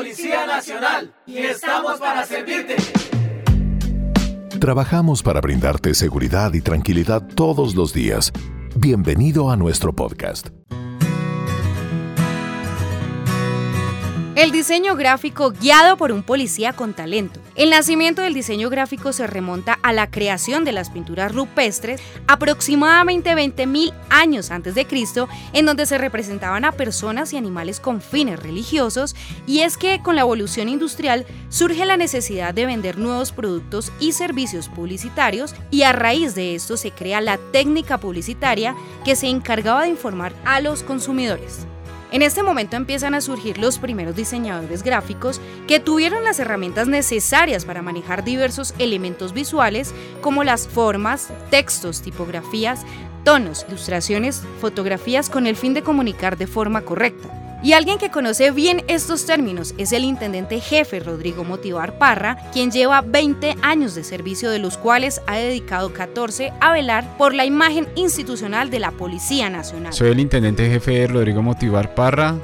Policía 0.00 0.46
Nacional 0.46 1.12
y 1.26 1.36
estamos 1.40 2.00
para 2.00 2.24
servirte. 2.24 2.76
Trabajamos 4.58 5.22
para 5.22 5.42
brindarte 5.42 5.92
seguridad 5.92 6.54
y 6.54 6.62
tranquilidad 6.62 7.22
todos 7.34 7.74
los 7.74 7.92
días. 7.92 8.32
Bienvenido 8.74 9.50
a 9.50 9.58
nuestro 9.58 9.94
podcast. 9.94 10.48
El 14.40 14.52
diseño 14.52 14.96
gráfico 14.96 15.50
guiado 15.50 15.98
por 15.98 16.12
un 16.12 16.22
policía 16.22 16.72
con 16.72 16.94
talento. 16.94 17.38
El 17.56 17.68
nacimiento 17.68 18.22
del 18.22 18.32
diseño 18.32 18.70
gráfico 18.70 19.12
se 19.12 19.26
remonta 19.26 19.78
a 19.82 19.92
la 19.92 20.10
creación 20.10 20.64
de 20.64 20.72
las 20.72 20.88
pinturas 20.88 21.34
rupestres 21.34 22.00
aproximadamente 22.26 23.34
20.000 23.34 23.92
años 24.08 24.50
antes 24.50 24.74
de 24.74 24.86
Cristo, 24.86 25.28
en 25.52 25.66
donde 25.66 25.84
se 25.84 25.98
representaban 25.98 26.64
a 26.64 26.72
personas 26.72 27.34
y 27.34 27.36
animales 27.36 27.80
con 27.80 28.00
fines 28.00 28.40
religiosos, 28.40 29.14
y 29.46 29.58
es 29.58 29.76
que 29.76 30.00
con 30.02 30.16
la 30.16 30.22
evolución 30.22 30.70
industrial 30.70 31.26
surge 31.50 31.84
la 31.84 31.98
necesidad 31.98 32.54
de 32.54 32.64
vender 32.64 32.96
nuevos 32.96 33.32
productos 33.32 33.92
y 34.00 34.12
servicios 34.12 34.70
publicitarios, 34.70 35.54
y 35.70 35.82
a 35.82 35.92
raíz 35.92 36.34
de 36.34 36.54
esto 36.54 36.78
se 36.78 36.92
crea 36.92 37.20
la 37.20 37.36
técnica 37.52 37.98
publicitaria 37.98 38.74
que 39.04 39.16
se 39.16 39.26
encargaba 39.26 39.82
de 39.82 39.90
informar 39.90 40.32
a 40.46 40.62
los 40.62 40.82
consumidores. 40.82 41.66
En 42.12 42.22
este 42.22 42.42
momento 42.42 42.76
empiezan 42.76 43.14
a 43.14 43.20
surgir 43.20 43.58
los 43.58 43.78
primeros 43.78 44.16
diseñadores 44.16 44.82
gráficos 44.82 45.40
que 45.68 45.78
tuvieron 45.78 46.24
las 46.24 46.40
herramientas 46.40 46.88
necesarias 46.88 47.64
para 47.64 47.82
manejar 47.82 48.24
diversos 48.24 48.74
elementos 48.78 49.32
visuales 49.32 49.94
como 50.20 50.42
las 50.42 50.66
formas, 50.66 51.28
textos, 51.50 52.02
tipografías, 52.02 52.84
tonos, 53.24 53.64
ilustraciones, 53.68 54.42
fotografías 54.60 55.30
con 55.30 55.46
el 55.46 55.54
fin 55.54 55.72
de 55.72 55.82
comunicar 55.82 56.36
de 56.36 56.48
forma 56.48 56.82
correcta. 56.82 57.39
Y 57.62 57.74
alguien 57.74 57.98
que 57.98 58.10
conoce 58.10 58.50
bien 58.52 58.82
estos 58.88 59.26
términos 59.26 59.74
es 59.76 59.92
el 59.92 60.04
intendente 60.04 60.60
jefe 60.60 60.98
Rodrigo 61.00 61.44
Motivar 61.44 61.98
Parra, 61.98 62.38
quien 62.52 62.70
lleva 62.70 63.02
20 63.02 63.56
años 63.60 63.94
de 63.94 64.02
servicio 64.02 64.50
de 64.50 64.58
los 64.58 64.78
cuales 64.78 65.20
ha 65.26 65.36
dedicado 65.36 65.92
14 65.92 66.54
a 66.58 66.72
velar 66.72 67.18
por 67.18 67.34
la 67.34 67.44
imagen 67.44 67.86
institucional 67.96 68.70
de 68.70 68.80
la 68.80 68.92
Policía 68.92 69.50
Nacional. 69.50 69.92
Soy 69.92 70.10
el 70.10 70.20
intendente 70.20 70.70
jefe 70.70 71.06
Rodrigo 71.06 71.42
Motivar 71.42 71.94
Parra. 71.94 72.36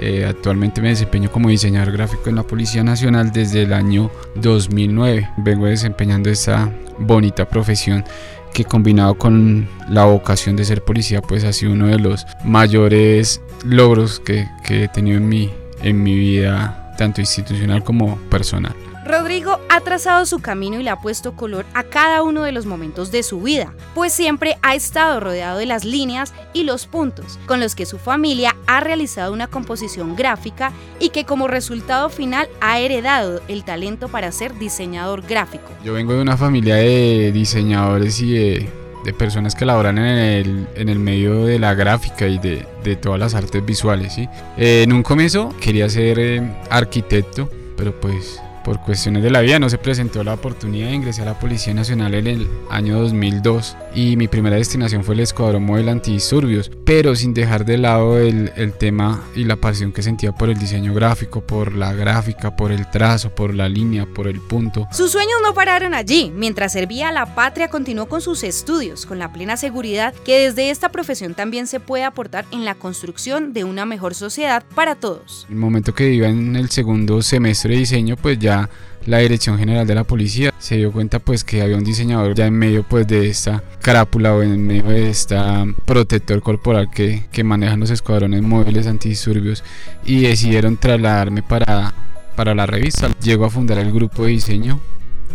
Eh, 0.00 0.24
actualmente 0.24 0.80
me 0.80 0.88
desempeño 0.90 1.30
como 1.30 1.48
diseñador 1.48 1.92
gráfico 1.92 2.28
en 2.28 2.36
la 2.36 2.44
Policía 2.44 2.84
Nacional 2.84 3.32
desde 3.32 3.62
el 3.62 3.72
año 3.72 4.10
2009. 4.36 5.28
Vengo 5.38 5.66
desempeñando 5.66 6.30
esta 6.30 6.72
bonita 6.98 7.48
profesión 7.48 8.04
que 8.52 8.64
combinado 8.64 9.16
con 9.16 9.68
la 9.88 10.04
vocación 10.04 10.56
de 10.56 10.64
ser 10.64 10.82
policía, 10.82 11.20
pues 11.20 11.44
ha 11.44 11.52
sido 11.52 11.72
uno 11.72 11.88
de 11.88 11.98
los 11.98 12.26
mayores 12.44 13.40
logros 13.64 14.20
que, 14.20 14.48
que 14.64 14.84
he 14.84 14.88
tenido 14.88 15.18
en 15.18 15.28
mi, 15.28 15.50
en 15.82 16.02
mi 16.02 16.16
vida, 16.16 16.94
tanto 16.96 17.20
institucional 17.20 17.84
como 17.84 18.16
personal. 18.30 18.74
Rodrigo 19.08 19.58
ha 19.70 19.80
trazado 19.80 20.26
su 20.26 20.40
camino 20.40 20.78
y 20.78 20.82
le 20.82 20.90
ha 20.90 21.00
puesto 21.00 21.34
color 21.34 21.64
a 21.72 21.82
cada 21.82 22.22
uno 22.22 22.42
de 22.42 22.52
los 22.52 22.66
momentos 22.66 23.10
de 23.10 23.22
su 23.22 23.40
vida, 23.40 23.72
pues 23.94 24.12
siempre 24.12 24.58
ha 24.60 24.74
estado 24.74 25.18
rodeado 25.18 25.58
de 25.58 25.64
las 25.64 25.86
líneas 25.86 26.34
y 26.52 26.64
los 26.64 26.86
puntos 26.86 27.38
con 27.46 27.58
los 27.58 27.74
que 27.74 27.86
su 27.86 27.96
familia 27.96 28.54
ha 28.66 28.80
realizado 28.80 29.32
una 29.32 29.46
composición 29.46 30.14
gráfica 30.14 30.72
y 31.00 31.08
que 31.08 31.24
como 31.24 31.48
resultado 31.48 32.10
final 32.10 32.48
ha 32.60 32.80
heredado 32.80 33.40
el 33.48 33.64
talento 33.64 34.08
para 34.08 34.30
ser 34.30 34.58
diseñador 34.58 35.22
gráfico. 35.22 35.70
Yo 35.82 35.94
vengo 35.94 36.12
de 36.12 36.20
una 36.20 36.36
familia 36.36 36.74
de 36.74 37.32
diseñadores 37.32 38.20
y 38.20 38.34
de, 38.34 38.68
personas 39.16 39.54
que 39.54 39.64
laboran 39.64 39.96
en 39.96 40.04
el, 40.04 40.68
en 40.74 40.90
el, 40.90 40.98
medio 40.98 41.46
de 41.46 41.58
la 41.58 41.72
gráfica 41.72 42.26
y 42.26 42.38
de, 42.38 42.66
de 42.84 42.94
todas 42.94 43.18
las 43.18 43.34
artes 43.34 43.64
visuales. 43.64 44.12
¿sí? 44.12 44.28
Eh, 44.58 44.82
en 44.82 44.92
un 44.92 45.02
comienzo 45.02 45.48
quería 45.62 45.88
ser 45.88 46.18
eh, 46.18 46.42
arquitecto, 46.68 47.48
pero 47.74 47.98
pues 47.98 48.38
por 48.68 48.80
cuestiones 48.80 49.22
de 49.22 49.30
la 49.30 49.40
vida 49.40 49.58
no 49.58 49.70
se 49.70 49.78
presentó 49.78 50.22
la 50.22 50.34
oportunidad 50.34 50.88
de 50.88 50.94
ingresar 50.96 51.26
a 51.26 51.32
la 51.32 51.38
Policía 51.38 51.72
Nacional 51.72 52.12
en 52.12 52.26
el 52.26 52.50
año 52.68 53.00
2002 53.00 53.78
y 53.98 54.16
mi 54.16 54.28
primera 54.28 54.54
destinación 54.54 55.02
fue 55.02 55.16
el 55.16 55.20
Escuadrón 55.22 55.64
Móvil 55.64 55.88
Antidisturbios, 55.88 56.70
pero 56.84 57.16
sin 57.16 57.34
dejar 57.34 57.64
de 57.64 57.78
lado 57.78 58.16
el, 58.16 58.52
el, 58.54 58.72
tema 58.72 59.24
y 59.34 59.42
la 59.42 59.56
pasión 59.56 59.92
que 59.92 60.04
sentía 60.04 60.30
por 60.30 60.50
el 60.50 60.56
diseño 60.56 60.94
gráfico, 60.94 61.40
por 61.40 61.74
la 61.74 61.92
gráfica, 61.92 62.54
por 62.54 62.70
el 62.70 62.88
trazo, 62.88 63.34
por 63.34 63.52
la 63.52 63.68
línea, 63.68 64.06
por 64.06 64.28
el 64.28 64.40
punto. 64.40 64.86
Sus 64.92 65.10
sueños 65.10 65.38
no 65.42 65.52
pararon 65.52 65.94
allí. 65.94 66.32
Mientras 66.32 66.74
servía 66.74 67.08
a 67.08 67.12
la 67.12 67.34
patria 67.34 67.70
continuó 67.70 68.06
con 68.06 68.20
sus 68.20 68.44
estudios, 68.44 69.04
con 69.04 69.18
la 69.18 69.32
plena 69.32 69.56
seguridad 69.56 70.14
que 70.24 70.38
desde 70.46 70.70
esta 70.70 70.90
profesión 70.90 71.34
también 71.34 71.66
se 71.66 71.80
puede 71.80 72.04
aportar 72.04 72.44
en 72.52 72.64
la 72.64 72.76
construcción 72.76 73.52
de 73.52 73.64
una 73.64 73.84
mejor 73.84 74.14
sociedad 74.14 74.62
para 74.76 74.94
todos. 74.94 75.44
El 75.50 75.56
momento 75.56 75.92
que 75.92 76.12
iba 76.12 76.28
en 76.28 76.54
el 76.54 76.70
segundo 76.70 77.20
semestre 77.20 77.72
de 77.74 77.80
diseño, 77.80 78.14
pues 78.16 78.38
ya 78.38 78.70
la 79.06 79.18
Dirección 79.18 79.58
General 79.58 79.86
de 79.86 79.94
la 79.94 80.04
Policía 80.04 80.52
se 80.58 80.76
dio 80.76 80.92
cuenta 80.92 81.18
pues 81.18 81.44
que 81.44 81.62
había 81.62 81.76
un 81.76 81.84
diseñador 81.84 82.34
ya 82.34 82.46
en 82.46 82.54
medio 82.54 82.82
pues 82.82 83.06
de 83.06 83.28
esta 83.28 83.62
carápula 83.80 84.34
o 84.34 84.42
en 84.42 84.66
medio 84.66 84.84
de 84.84 85.08
esta 85.08 85.64
protector 85.84 86.42
corporal 86.42 86.90
que, 86.90 87.24
que 87.32 87.44
manejan 87.44 87.80
los 87.80 87.90
escuadrones 87.90 88.42
móviles 88.42 88.86
antidisturbios 88.86 89.64
y 90.04 90.20
decidieron 90.20 90.76
trasladarme 90.76 91.42
para, 91.42 91.94
para 92.36 92.54
la 92.54 92.66
revista. 92.66 93.08
Llego 93.22 93.44
a 93.44 93.50
fundar 93.50 93.78
el 93.78 93.92
grupo 93.92 94.24
de 94.24 94.32
diseño 94.32 94.80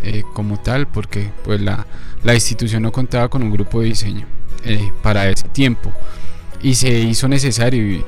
eh, 0.04 0.24
como 0.34 0.60
tal 0.60 0.88
porque 0.88 1.30
pues 1.44 1.62
la, 1.62 1.88
la, 2.24 2.34
institución 2.34 2.84
no 2.84 2.92
contaba 2.92 3.30
con 3.30 3.42
un 3.42 3.52
grupo 3.52 3.82
de 3.82 3.88
diseño 3.88 4.28
eh, 4.66 4.92
para 5.02 5.30
ese 5.30 5.48
tiempo 5.48 5.94
y 6.62 6.76
se 6.76 7.00
hizo 7.00 7.28
necesario 7.28 8.04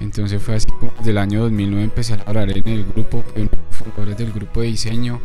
entonces 0.00 0.42
fue 0.42 0.56
así 0.56 0.66
como 0.66 0.92
desde 0.98 1.10
el 1.10 1.18
año 1.18 1.42
2009 1.42 1.84
empecé 1.84 2.14
a 2.14 2.16
laborar 2.18 2.50
en 2.50 2.68
el 2.68 2.84
grupo, 2.84 3.24
los 3.36 3.48
fundadores 3.70 4.16
del 4.16 4.32
grupo 4.32 4.60
de 4.60 4.68
diseño. 4.68 5.20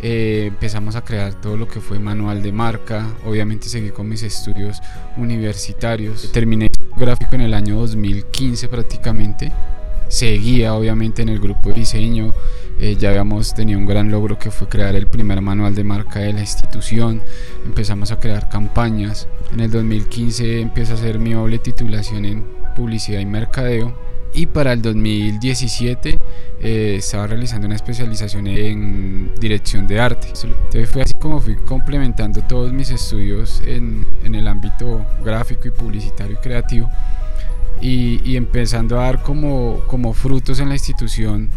Eh, 0.00 0.44
empezamos 0.46 0.94
a 0.94 1.04
crear 1.04 1.34
todo 1.34 1.56
lo 1.56 1.66
que 1.66 1.80
fue 1.80 1.98
manual 1.98 2.42
de 2.42 2.52
marca. 2.52 3.06
Obviamente 3.24 3.68
seguí 3.68 3.90
con 3.90 4.08
mis 4.08 4.22
estudios 4.22 4.80
universitarios. 5.16 6.30
Terminé 6.32 6.68
gráfico 6.96 7.34
en 7.34 7.42
el 7.42 7.54
año 7.54 7.76
2015 7.76 8.68
prácticamente. 8.68 9.52
Seguía 10.08 10.74
obviamente 10.74 11.22
en 11.22 11.30
el 11.30 11.40
grupo 11.40 11.70
de 11.70 11.76
diseño. 11.76 12.32
Eh, 12.80 12.96
ya 12.96 13.10
habíamos 13.10 13.54
tenido 13.54 13.78
un 13.78 13.86
gran 13.86 14.10
logro 14.10 14.38
que 14.38 14.50
fue 14.50 14.68
crear 14.68 14.94
el 14.94 15.06
primer 15.06 15.40
manual 15.40 15.74
de 15.74 15.84
marca 15.84 16.20
de 16.20 16.32
la 16.32 16.40
institución. 16.40 17.20
Empezamos 17.64 18.12
a 18.12 18.20
crear 18.20 18.48
campañas. 18.48 19.28
En 19.52 19.60
el 19.60 19.70
2015 19.70 20.60
empiezo 20.60 20.92
a 20.92 20.96
hacer 20.96 21.18
mi 21.18 21.32
doble 21.32 21.58
titulación 21.58 22.24
en 22.24 22.44
publicidad 22.76 23.20
y 23.20 23.26
mercadeo 23.26 24.08
y 24.34 24.46
para 24.46 24.72
el 24.72 24.82
2017 24.82 26.18
eh, 26.60 26.94
estaba 26.98 27.26
realizando 27.26 27.66
una 27.66 27.76
especialización 27.76 28.46
en 28.46 29.34
dirección 29.40 29.86
de 29.86 30.00
arte. 30.00 30.28
Entonces 30.28 30.88
fue 30.88 31.02
así 31.02 31.14
como 31.20 31.40
fui 31.40 31.56
complementando 31.56 32.42
todos 32.42 32.72
mis 32.72 32.90
estudios 32.90 33.62
en, 33.66 34.06
en 34.24 34.34
el 34.34 34.46
ámbito 34.46 35.04
gráfico 35.24 35.68
y 35.68 35.70
publicitario 35.70 36.34
y 36.34 36.42
creativo 36.42 36.88
y, 37.80 38.20
y, 38.28 38.36
empezando 38.36 38.98
a 38.98 39.04
dar 39.04 39.22
como, 39.22 39.80
como 39.86 40.12
frutos 40.12 40.58
en 40.58 40.68
la 40.68 40.74
institución 40.74 41.48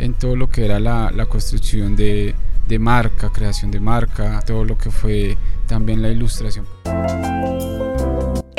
en 0.00 0.14
todo 0.14 0.36
lo 0.36 0.48
que 0.48 0.64
era 0.64 0.80
la, 0.80 1.10
la 1.10 1.26
construcción 1.26 1.94
de, 1.96 2.34
de 2.66 2.78
marca, 2.78 3.30
creación 3.30 3.70
de 3.70 3.80
marca, 3.80 4.40
todo 4.46 4.64
lo 4.64 4.78
que 4.78 4.90
fue 4.90 5.36
también 5.66 6.02
la 6.02 6.08
ilustración. 6.08 6.66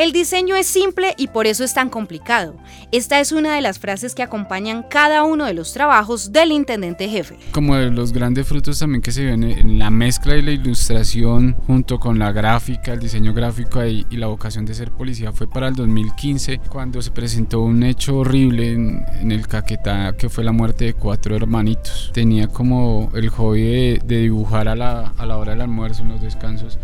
El 0.02 0.14
diseño 0.14 0.56
es 0.56 0.66
simple 0.66 1.14
y 1.16 1.28
por 1.28 1.46
eso 1.46 1.64
es 1.64 1.76
tan 1.76 1.88
complicado. 1.88 2.56
Esta 2.92 3.20
es 3.20 3.32
una 3.32 3.54
de 3.54 3.62
las 3.62 3.78
frases 3.78 4.16
que 4.16 4.24
acompañan 4.24 4.82
cada 4.90 5.22
uno 5.22 5.46
de 5.46 5.54
los 5.54 5.74
trabajos 5.74 6.32
del 6.32 6.52
intendente 6.52 7.08
jefe. 7.08 7.38
Como 7.52 7.76
de 7.76 7.92
los 7.92 8.12
grandes 8.12 8.48
frutos 8.48 8.80
también 8.80 9.04
que 9.04 9.12
se 9.12 9.24
ven 9.24 9.44
en 9.44 9.78
la 9.78 9.92
mezcla 9.92 10.36
y 10.36 10.42
la 10.42 10.54
ilustración 10.54 11.56
junto 11.68 12.00
con 12.00 12.18
la 12.18 12.32
gráfica, 12.32 12.94
el 12.94 13.00
diseño 13.00 13.32
gráfico 13.36 13.86
y, 13.86 14.08
y 14.10 14.18
la 14.18 14.26
vocación 14.26 14.66
de 14.66 14.74
ser 14.74 14.90
policía 14.90 15.34
fue 15.34 15.48
para 15.48 15.68
el 15.68 15.76
2015 15.76 16.62
cuando 16.68 17.00
se 17.04 17.12
presentó 17.12 17.62
un 17.62 17.84
hecho 17.84 18.18
horrible 18.18 18.72
en, 18.72 19.06
en 19.20 19.32
el 19.32 19.48
Caquetá 19.48 20.14
que 20.18 20.30
fue 20.30 20.44
la 20.44 20.52
muerte 20.52 20.86
de 20.86 20.94
cuatro 20.96 21.36
hermanitos. 21.36 22.10
Tenía 22.12 22.48
como 22.48 23.12
el 23.14 23.30
hobby 23.30 23.62
de, 23.62 24.02
de 24.04 24.18
dibujar 24.22 24.68
a 24.68 24.76
la, 24.76 25.14
a 25.16 25.28
la 25.28 25.38
hora 25.38 25.52
del 25.52 25.62
almuerzo, 25.62 26.02
en 26.02 26.10
los 26.10 26.22
descansos 26.24 26.80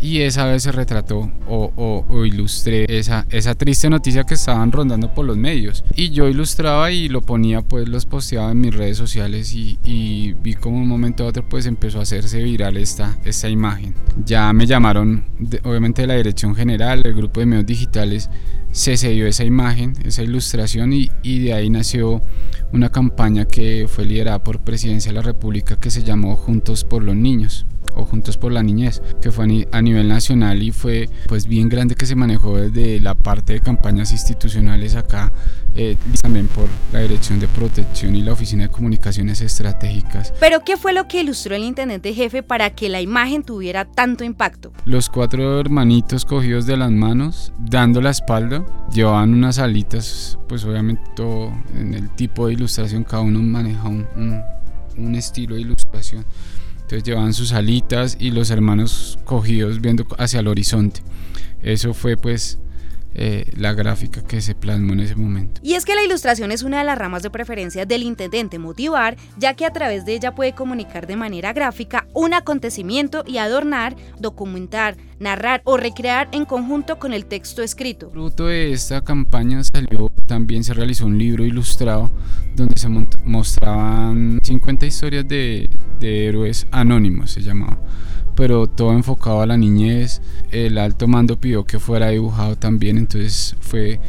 y 0.00 0.20
esa 0.20 0.44
vez 0.46 0.62
se 0.62 0.72
retrató 0.72 1.30
o, 1.48 2.04
o, 2.08 2.24
ilustré 2.24 2.86
esa, 2.88 3.24
triste 3.54 3.88
noticia 3.88 4.24
que 4.24 4.34
estaban 4.34 4.72
rondando 4.72 5.12
por 5.12 5.24
los 5.24 5.36
medios. 5.36 5.84
Y 5.94 6.10
yo 6.10 6.28
ilustraba 6.28 6.90
y 6.90 7.08
lo 7.08 7.20
ponía 7.22 7.62
pues 7.62 7.88
los 7.88 8.06
posteaba 8.06 8.52
en 8.52 8.60
mis 8.60 8.74
redes 8.74 8.96
sociales 8.96 9.52
y, 9.54 9.78
y 9.84 10.34
vi 10.34 10.54
como 10.54 10.78
un 10.78 10.88
momento 10.88 11.24
a 11.24 11.28
otro 11.28 11.48
pues 11.48 11.66
empezó 11.66 12.00
a 12.00 12.02
hacerse 12.02 12.42
viral 12.42 12.76
esta, 12.76 13.18
esta 13.24 13.48
imagen. 13.48 13.94
Ya 14.24 14.52
me 14.52 14.66
llamaron 14.66 15.24
de, 15.38 15.60
obviamente 15.64 16.02
de 16.02 16.08
la 16.08 16.14
dirección 16.14 16.54
general 16.54 17.02
el 17.04 17.14
grupo 17.14 17.40
de 17.40 17.46
medios 17.46 17.66
digitales. 17.66 18.30
Se 18.72 18.96
cedió 18.96 19.26
esa 19.28 19.44
imagen 19.44 19.94
esa 20.04 20.22
ilustración 20.22 20.92
y, 20.92 21.08
y 21.22 21.38
de 21.38 21.54
ahí 21.54 21.70
nació 21.70 22.20
una 22.72 22.90
campaña 22.90 23.44
que 23.44 23.86
fue 23.88 24.04
liderada 24.04 24.42
por 24.42 24.60
Presidencia 24.60 25.12
de 25.12 25.16
la 25.16 25.22
República 25.22 25.78
que 25.78 25.90
se 25.90 26.02
llamó 26.02 26.34
Juntos 26.34 26.82
por 26.84 27.02
los 27.02 27.14
Niños 27.14 27.66
o 27.94 28.04
Juntos 28.04 28.36
por 28.36 28.52
la 28.52 28.62
Niñez, 28.62 29.02
que 29.20 29.30
fue 29.30 29.66
a 29.70 29.82
nivel 29.82 30.08
nacional 30.08 30.62
y 30.62 30.70
fue 30.70 31.08
pues 31.26 31.46
bien 31.46 31.68
grande 31.68 31.94
que 31.94 32.06
se 32.06 32.14
manejó 32.14 32.56
desde 32.56 33.00
la 33.00 33.14
parte 33.14 33.54
de 33.54 33.60
campañas 33.60 34.12
institucionales 34.12 34.96
acá, 34.96 35.32
eh, 35.74 35.96
también 36.22 36.46
por 36.48 36.68
la 36.92 37.00
Dirección 37.00 37.40
de 37.40 37.48
Protección 37.48 38.14
y 38.14 38.22
la 38.22 38.32
Oficina 38.32 38.64
de 38.64 38.68
Comunicaciones 38.68 39.40
Estratégicas. 39.40 40.32
Pero 40.40 40.60
¿qué 40.64 40.76
fue 40.76 40.92
lo 40.92 41.08
que 41.08 41.22
ilustró 41.22 41.54
el 41.54 41.64
intendente 41.64 42.14
jefe 42.14 42.42
para 42.42 42.70
que 42.70 42.88
la 42.88 43.00
imagen 43.00 43.42
tuviera 43.42 43.84
tanto 43.84 44.24
impacto? 44.24 44.72
Los 44.84 45.08
cuatro 45.08 45.60
hermanitos 45.60 46.24
cogidos 46.24 46.66
de 46.66 46.76
las 46.76 46.90
manos, 46.90 47.52
dando 47.58 48.00
la 48.00 48.10
espalda, 48.10 48.64
llevaban 48.92 49.34
unas 49.34 49.58
alitas, 49.58 50.38
pues 50.48 50.64
obviamente 50.64 51.02
todo 51.16 51.52
en 51.76 51.94
el 51.94 52.10
tipo 52.10 52.46
de 52.46 52.54
ilustración, 52.54 53.04
cada 53.04 53.22
uno 53.22 53.40
maneja 53.40 53.88
un, 53.88 54.06
un 54.96 55.14
estilo 55.14 55.54
de 55.54 55.62
ilustración. 55.62 56.24
Entonces 56.84 57.02
llevaban 57.02 57.32
sus 57.32 57.52
alitas 57.52 58.18
y 58.20 58.30
los 58.30 58.50
hermanos 58.50 59.18
cogidos 59.24 59.80
viendo 59.80 60.06
hacia 60.18 60.40
el 60.40 60.48
horizonte. 60.48 61.00
Eso 61.62 61.94
fue 61.94 62.18
pues 62.18 62.58
eh, 63.16 63.48
la 63.56 63.72
gráfica 63.72 64.22
que 64.22 64.40
se 64.40 64.56
plasmó 64.56 64.92
en 64.92 65.00
ese 65.00 65.14
momento. 65.14 65.60
Y 65.62 65.74
es 65.74 65.84
que 65.84 65.94
la 65.94 66.02
ilustración 66.02 66.50
es 66.50 66.64
una 66.64 66.80
de 66.80 66.84
las 66.84 66.98
ramas 66.98 67.22
de 67.22 67.30
preferencia 67.30 67.86
del 67.86 68.02
intendente 68.02 68.58
motivar, 68.58 69.16
ya 69.38 69.54
que 69.54 69.64
a 69.64 69.70
través 69.70 70.04
de 70.04 70.14
ella 70.14 70.34
puede 70.34 70.52
comunicar 70.52 71.06
de 71.06 71.14
manera 71.14 71.52
gráfica 71.52 72.08
un 72.12 72.34
acontecimiento 72.34 73.22
y 73.24 73.38
adornar, 73.38 73.94
documentar, 74.18 74.96
narrar 75.20 75.62
o 75.64 75.76
recrear 75.76 76.28
en 76.32 76.44
conjunto 76.44 76.98
con 76.98 77.14
el 77.14 77.26
texto 77.26 77.62
escrito. 77.62 78.10
Fruto 78.10 78.46
de 78.46 78.72
esta 78.72 79.00
campaña 79.00 79.62
salió, 79.62 80.10
también 80.26 80.64
se 80.64 80.74
realizó 80.74 81.06
un 81.06 81.16
libro 81.16 81.44
ilustrado 81.44 82.10
donde 82.56 82.76
se 82.78 82.88
mostraban 82.88 84.40
50 84.42 84.86
historias 84.86 85.28
de, 85.28 85.70
de 86.06 86.26
héroes 86.26 86.66
anónimos, 86.70 87.30
se 87.30 87.42
llamaba 87.42 87.78
pero 88.34 88.66
todo 88.66 88.92
enfocado 88.92 89.42
a 89.42 89.46
la 89.46 89.56
niñez. 89.56 90.20
El 90.50 90.78
alto 90.78 91.06
mando 91.06 91.38
pidió 91.38 91.64
que 91.64 91.78
fuera 91.78 92.08
dibujado 92.08 92.56
también, 92.56 92.98
entonces 92.98 93.56
fue, 93.60 94.00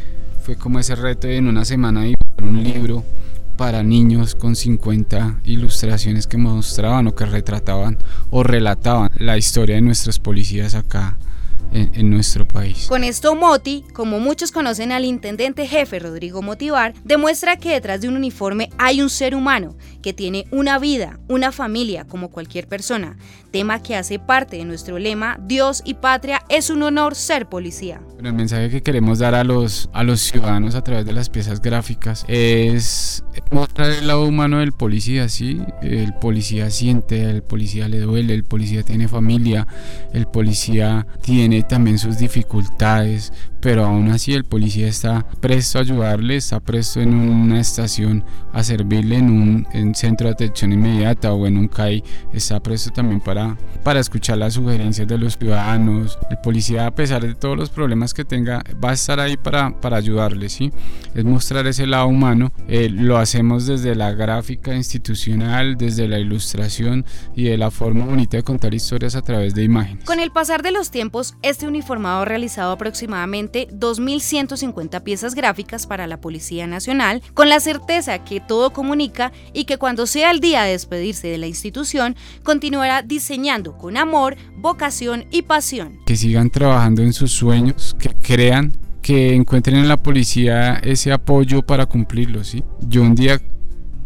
fue 0.42 0.56
como 0.56 0.78
ese 0.78 0.94
reto 0.94 1.28
en 1.28 1.46
una 1.46 1.64
semana 1.64 2.02
dibujar 2.02 2.42
un 2.42 2.62
libro 2.62 3.04
para 3.56 3.82
niños 3.82 4.34
con 4.34 4.54
50 4.54 5.40
ilustraciones 5.44 6.26
que 6.26 6.36
mostraban 6.36 7.06
o 7.06 7.14
que 7.14 7.24
retrataban 7.24 7.98
o 8.30 8.42
relataban 8.42 9.10
la 9.18 9.38
historia 9.38 9.76
de 9.76 9.80
nuestros 9.80 10.18
policías 10.18 10.74
acá 10.74 11.16
en, 11.72 12.10
nuestro 12.10 12.46
país. 12.46 12.86
Con 12.88 13.04
esto 13.04 13.34
Moti, 13.34 13.84
como 13.92 14.20
muchos 14.20 14.52
conocen 14.52 14.92
al 14.92 15.04
intendente 15.04 15.66
jefe 15.66 15.98
Rodrigo 15.98 16.42
Motivar, 16.42 16.94
demuestra 17.04 17.56
que 17.56 17.70
detrás 17.70 18.00
de 18.00 18.08
un 18.08 18.16
uniforme 18.16 18.70
hay 18.78 19.02
un 19.02 19.10
ser 19.10 19.34
humano 19.34 19.76
que 20.02 20.12
tiene 20.12 20.46
una 20.50 20.78
vida, 20.78 21.18
una 21.28 21.52
familia 21.52 22.04
como 22.04 22.30
cualquier 22.30 22.66
persona, 22.66 23.16
tema 23.50 23.82
que 23.82 23.96
hace 23.96 24.18
parte 24.18 24.56
de 24.56 24.64
nuestro 24.64 24.98
lema 24.98 25.38
Dios 25.42 25.82
y 25.84 25.94
patria 25.94 26.42
es 26.48 26.70
un 26.70 26.82
honor 26.82 27.14
ser 27.14 27.48
policía. 27.48 28.00
El 28.24 28.32
mensaje 28.32 28.70
que 28.70 28.82
queremos 28.82 29.18
dar 29.18 29.34
a 29.34 29.44
los, 29.44 29.90
a 29.92 30.02
los 30.02 30.20
ciudadanos 30.20 30.74
a 30.74 30.82
través 30.82 31.04
de 31.04 31.12
las 31.12 31.28
piezas 31.28 31.60
gráficas 31.60 32.24
es 32.28 33.24
mostrar 33.50 33.90
el 33.90 34.06
lado 34.06 34.24
humano 34.24 34.58
del 34.58 34.72
policía, 34.72 35.28
¿sí? 35.28 35.60
El 35.82 36.14
policía 36.14 36.70
siente, 36.70 37.28
el 37.28 37.42
policía 37.42 37.88
le 37.88 38.00
duele, 38.00 38.34
el 38.34 38.44
policía 38.44 38.82
tiene 38.82 39.08
familia, 39.08 39.66
el 40.12 40.26
policía 40.26 41.06
tiene 41.20 41.62
también 41.62 41.98
sus 41.98 42.18
dificultades, 42.18 43.32
pero 43.60 43.84
aún 43.84 44.08
así 44.10 44.32
el 44.32 44.44
policía 44.44 44.88
está 44.88 45.26
presto 45.40 45.78
a 45.78 45.82
ayudarle, 45.82 46.36
está 46.36 46.60
presto 46.60 47.00
en 47.00 47.14
una 47.14 47.60
estación 47.60 48.24
a 48.52 48.62
servirle 48.62 49.16
en 49.16 49.66
un 49.74 49.94
centro 49.94 50.28
de 50.28 50.34
atención 50.34 50.72
inmediata 50.72 51.32
o 51.32 51.46
en 51.46 51.56
un 51.56 51.68
CAI, 51.68 52.02
está 52.32 52.60
presto 52.60 52.90
también 52.90 53.20
para, 53.20 53.56
para 53.82 54.00
escuchar 54.00 54.38
las 54.38 54.54
sugerencias 54.54 55.08
de 55.08 55.18
los 55.18 55.36
ciudadanos. 55.36 56.18
El 56.30 56.38
policía, 56.38 56.86
a 56.86 56.94
pesar 56.94 57.22
de 57.22 57.34
todos 57.34 57.56
los 57.56 57.70
problemas 57.70 58.14
que 58.16 58.24
tenga, 58.24 58.64
va 58.82 58.90
a 58.90 58.94
estar 58.94 59.20
ahí 59.20 59.36
para, 59.36 59.78
para 59.80 59.98
ayudarle, 59.98 60.48
¿sí? 60.48 60.72
Es 61.14 61.24
mostrar 61.24 61.66
ese 61.66 61.86
lado 61.86 62.08
humano. 62.08 62.50
Eh, 62.66 62.88
lo 62.88 63.18
hacemos 63.18 63.66
desde 63.66 63.94
la 63.94 64.12
gráfica 64.12 64.74
institucional, 64.74 65.76
desde 65.76 66.08
la 66.08 66.18
ilustración 66.18 67.04
y 67.34 67.44
de 67.44 67.58
la 67.58 67.70
forma 67.70 68.06
bonita 68.06 68.38
de 68.38 68.42
contar 68.42 68.74
historias 68.74 69.14
a 69.14 69.22
través 69.22 69.54
de 69.54 69.62
imágenes. 69.62 70.04
Con 70.04 70.18
el 70.18 70.32
pasar 70.32 70.62
de 70.62 70.72
los 70.72 70.90
tiempos, 70.90 71.34
este 71.42 71.66
uniformado 71.66 72.22
ha 72.22 72.24
realizado 72.24 72.72
aproximadamente 72.72 73.68
2.150 73.70 75.02
piezas 75.02 75.34
gráficas 75.34 75.86
para 75.86 76.06
la 76.06 76.20
Policía 76.20 76.66
Nacional, 76.66 77.22
con 77.34 77.48
la 77.50 77.60
certeza 77.60 78.24
que 78.24 78.40
todo 78.40 78.72
comunica 78.72 79.32
y 79.52 79.64
que 79.64 79.76
cuando 79.76 80.06
sea 80.06 80.30
el 80.30 80.40
día 80.40 80.62
de 80.62 80.72
despedirse 80.72 81.28
de 81.28 81.38
la 81.38 81.46
institución, 81.46 82.16
continuará 82.42 83.02
diseñando 83.02 83.76
con 83.76 83.98
amor, 83.98 84.36
vocación 84.56 85.26
y 85.30 85.42
pasión. 85.42 85.98
Que 86.06 86.16
sigan 86.16 86.48
trabajando 86.48 87.02
en 87.02 87.12
sus 87.12 87.32
sueños, 87.32 87.95
que 87.98 88.10
crean 88.10 88.72
que 89.06 89.34
encuentren 89.36 89.76
en 89.76 89.86
la 89.86 89.98
policía 89.98 90.80
ese 90.82 91.12
apoyo 91.12 91.62
para 91.62 91.86
cumplirlo, 91.86 92.42
¿sí? 92.42 92.64
Yo 92.88 93.02
un 93.02 93.14
día 93.14 93.40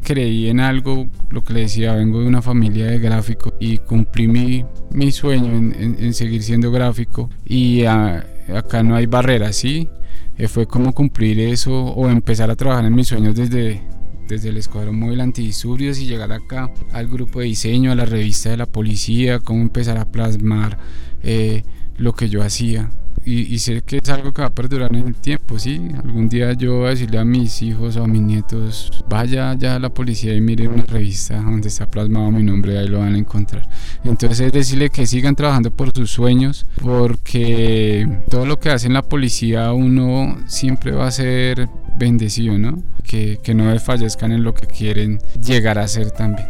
creí 0.03 0.49
en 0.49 0.61
algo, 0.61 1.09
lo 1.31 1.43
que 1.43 1.55
le 1.55 1.61
decía, 1.61 1.95
vengo 1.95 2.21
de 2.21 2.27
una 2.27 2.43
familia 2.43 2.87
de 2.87 2.99
gráficos 2.99 3.55
y 3.59 3.79
cumplí 3.79 4.29
mi, 4.29 4.65
mi 4.91 5.11
sueño 5.11 5.55
en, 5.55 6.13
seguir 6.13 6.43
siendo 6.43 6.71
gráfico 6.71 7.31
y 7.47 7.85
ah, 7.85 8.27
acá 8.55 8.83
no 8.83 8.95
hay 8.95 9.07
barreras, 9.07 9.57
¿sí? 9.57 9.89
Eh, 10.37 10.49
fue 10.49 10.67
como 10.67 10.93
cumplir 10.93 11.41
eso 11.41 11.73
o 11.73 12.11
empezar 12.11 12.51
a 12.51 12.57
trabajar 12.57 12.85
en 12.85 12.95
mis 12.95 13.09
sueños 13.09 13.35
desde, 13.35 13.81
desde 14.29 14.51
el 14.51 14.59
Escuadrón 14.59 14.99
Móvil 14.99 15.23
Antidisturbios 15.23 15.99
y 15.99 16.07
llegar 16.07 16.31
acá 16.33 16.71
al 16.93 17.09
grupo 17.09 17.41
de 17.41 17.47
diseño, 17.47 17.91
a 17.91 17.95
la 17.95 18.05
revista 18.05 18.51
de 18.51 18.59
la 18.59 18.67
policía, 18.67 19.39
cómo 19.39 19.63
empezar 19.63 19.97
a 19.97 20.13
plasmar 20.13 20.77
eh, 21.23 21.63
lo 21.97 22.13
que 22.13 22.29
yo 22.29 22.43
hacía 22.43 22.91
y, 23.25 23.59
sé 23.59 23.83
que 23.83 23.99
es 24.03 24.09
algo 24.09 24.33
que 24.33 24.43
va 24.43 24.49
a 24.49 24.55
perdurar 24.55 24.95
en 24.95 25.07
el 25.07 25.15
tiempo, 25.15 25.59
¿sí? 25.59 25.81
Algún 26.03 26.29
día 26.29 26.53
yo 26.55 26.79
voy 26.79 26.87
a 26.87 26.91
decirle 26.91 27.19
a 27.19 27.25
mis 27.25 27.61
hijos 27.63 27.97
o 27.97 28.05
a 28.05 28.07
mis 28.07 28.23
nietos, 28.23 28.91
vaya 29.09 29.55
ya 29.55 29.77
a 29.77 29.79
la 29.79 29.91
policía 29.91 30.35
y 30.35 30.41
miren 30.41 30.73
una 30.73 30.85
revista 30.85 31.37
donde 31.37 31.69
está 31.69 31.91
plasmado 31.91 32.31
mi 32.31 32.43
nombre, 32.43 32.79
ahí 32.79 32.89
lo 32.89 33.01
van 33.01 33.15
a 33.15 33.19
encontrar. 33.19 33.69
Entonces 34.05 34.41
es 34.41 34.53
decirle 34.53 34.91
que 34.91 35.07
sigan 35.07 35.37
trabajando 35.37 35.71
por 35.71 35.93
sus 35.93 36.11
sueños, 36.11 36.67
porque 36.83 38.09
todo 38.31 38.47
lo 38.47 38.59
que 38.59 38.71
hace 38.71 38.87
en 38.87 38.95
la 38.95 39.03
policía 39.03 39.73
uno 39.73 40.39
siempre 40.47 40.93
va 40.93 41.07
a 41.07 41.13
ser 41.13 41.69
bendecido, 41.99 42.59
¿no? 42.59 42.83
Que, 43.05 43.39
que 43.43 43.55
no 43.55 43.71
desfallezcan 43.71 44.33
en 44.33 44.43
lo 44.43 44.55
que 44.55 44.67
quieren 44.67 45.19
llegar 45.45 45.79
a 45.79 45.87
ser 45.89 46.11
también. 46.11 46.49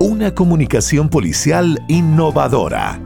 Una 0.00 0.32
comunicación 0.32 1.08
policial 1.08 1.80
innovadora. 1.88 3.00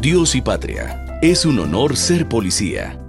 Dios 0.00 0.34
y 0.34 0.40
patria. 0.40 1.01
Es 1.22 1.46
un 1.46 1.60
honor 1.60 1.96
ser 1.96 2.28
policía. 2.28 3.01